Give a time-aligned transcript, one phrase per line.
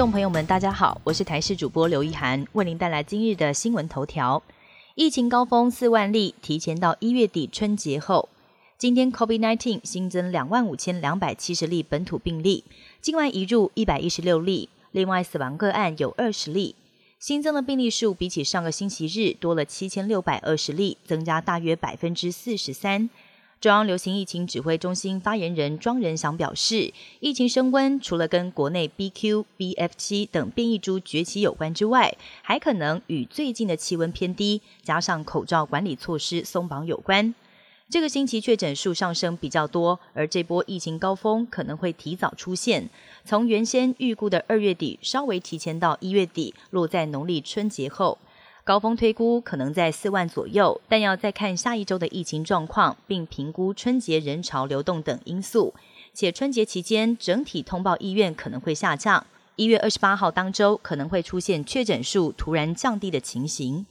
[0.00, 4.42] 众朋友们，大家好，我是台视主播刘一涵，为您带来今日的新闻头条。
[4.94, 8.30] 疫情高峰四万例，提前到一月底春节后，
[8.78, 12.64] 今天 COVID-19 新增两万五千两百七十例本土病例，
[13.02, 16.74] 境外移入一百一十六例，另外死亡个案有二十例。
[17.18, 23.10] 新增的病例数比起上个星期日多了七千六百二十例，增加大约百分之四十三。
[23.60, 37.34] 中央流行疫情指挥中心发言人庄仁祥表示，疫情升温除了跟国内 BQ、BF 七等变异株崛起有关之外，还可能与最近的气温偏低，加上口罩管理措施松绑有关。
[37.90, 42.88] 这个星期确诊数上升比较多，而这波疫情高峰可能会提早出现，
[43.26, 48.16] 从原先预估的二月底稍微提前到一月底，落在农历春节后。
[48.70, 55.74] 高峰推估可能在四万左右，但要再看下一周的疫情状况，并评估春节人潮流动等因素。
[56.14, 63.86] 且春节期间整体通报意愿可能会下降，一月二十八号当周可能会出现确诊数突然降低的情形。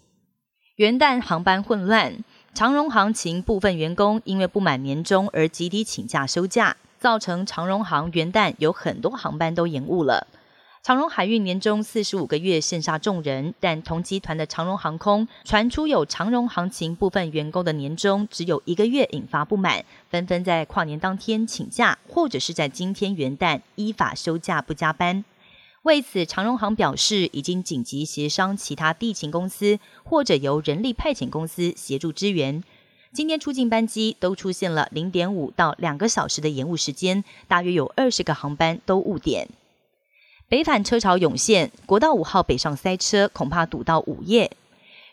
[0.78, 10.26] 元旦航班混乱，长荣航情部分员工因为不满年终而集体请假休假，造成长荣航元旦有很多航班都延误了。
[10.82, 25.26] 长荣海运年终四十五个月羡煞众人，但同集团的长荣航空传出有长荣航情部分员工的年终只有一个月，引发不满，纷纷在跨年当天请假，或者是在今天元旦依法休假不加班。
[25.84, 32.64] 为此，长荣航表示已经紧急协商其他地勤公司，或者由人力派遣公司协助支援。
[33.12, 39.50] 今天出境班机都出现了零点五到两个小时的延误时间，大约有二十个航班都误点。
[40.50, 44.50] 北返车潮涌现，国道五号北上塞车，恐怕堵到午夜。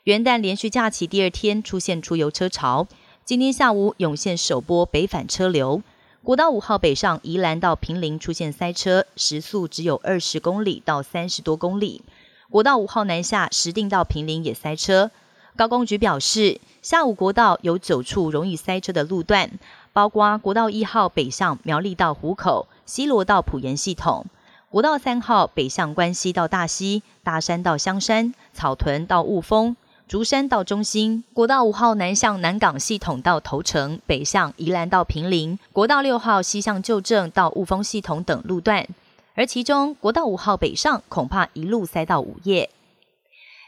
[0.05, 2.87] 元旦连续假期第二天出现出游车潮，
[3.23, 5.83] 今天下午涌现首波北返车流。
[6.23, 12.01] 国道五号北上宜兰到平陵出现塞车，时速只有二十公里到三十多公里。
[12.49, 15.11] 国道五号南下石定到平陵也塞车。
[15.55, 19.51] 高工局表示，下午国道有九处容易塞车的路段，
[19.93, 24.25] 包括国道一号北上苗栗到湖口、西罗到埔盐系统。
[24.69, 29.77] 国道三号北向关西到大溪、大山到香山、草屯到雾峰、
[30.09, 38.87] 竹山到中心；国道五号南向南港系统到头城，北向宜兰到平林；国道六号西向旧镇到雾峰系统等路段。
[39.35, 42.69] 而其中国道五号北上恐怕一路塞到午夜。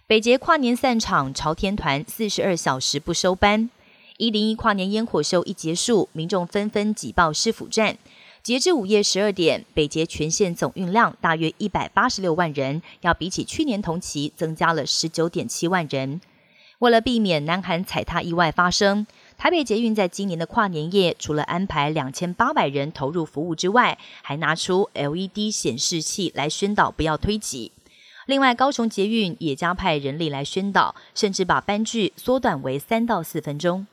[0.09, 3.70] 北捷跨年散场，朝天团四十二小时不收班。
[4.16, 7.97] 一零一跨年烟火秀一结束，民众纷纷挤爆市府站。
[8.43, 16.21] 截至午夜十二点，北捷全线总运量大约一百八十六万人，要比起去年同期增加了十九点七万人。
[16.78, 19.06] 为了避免南韩踩踏意外发生，
[19.37, 27.72] 台北捷运在今年的跨年夜，除了安排两千八百人投入服务之外，还拿出 LED 显示器来宣导不要推挤。
[28.27, 33.87] 另外，高雄捷运也加派人力来宣导，甚至把班距缩短为三到四分钟。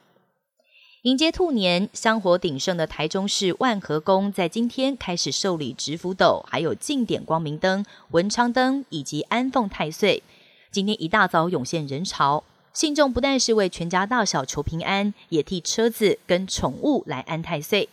[1.06, 10.24] 迎接兔年，香火鼎盛的台中市万和宫在今天开始受理直福斗，还有庆点光明灯、文昌灯以及安奉太岁。
[10.72, 12.44] 今天一大早涌现人潮，
[12.74, 17.88] 信众不但是为全家大小求平安，也替车子跟宠物来安太岁。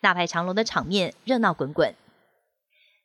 [0.00, 1.94] 大排长龙的场面热闹滚滚。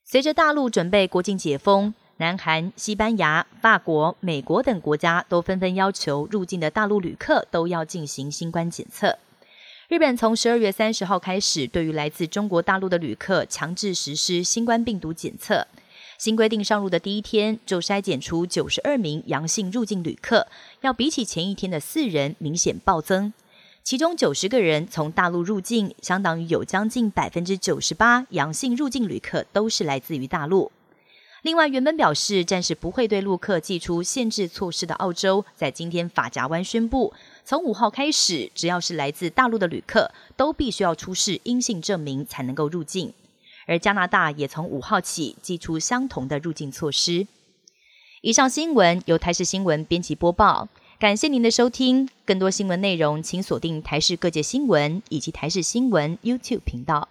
[0.03, 9.19] 随着大陆准备国境解封，南韩、西班牙、法国、美国等国家都纷纷要求入境的大陆旅客都要进行新冠检测。
[9.91, 15.67] 日本从十二月三十号开始，对于来自中国大陆的旅客强制实施新冠病毒检测。
[16.17, 20.47] 新规定上路的第一天，就筛检出九十二名阳性入境旅客，
[20.79, 23.33] 要比起前一天的四人明显暴增。
[23.83, 30.71] 其中九十个人从大陆入境，相当于有将近百分之九十八阳性入境旅客都是来自于大陆。
[31.43, 37.11] 另外，原本表示暂时不会对陆客寄出限制措施的澳洲，在今天法夹湾宣布。
[37.43, 43.11] 从五号开始，只要是来自大陆的旅客，都必须要出示阴性证明才能够入境。
[43.65, 47.25] 而加拿大也从五号起寄出相同的入境措施。
[48.21, 50.67] 以上新闻由台视新闻编辑播报，
[50.99, 52.07] 感谢您的收听。
[52.23, 57.09] 更多新闻内容，请锁定台视各界新闻以及台视新闻 YouTube 频道。